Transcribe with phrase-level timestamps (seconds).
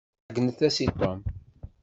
[0.27, 1.19] Ɛeyynent-as i Tom.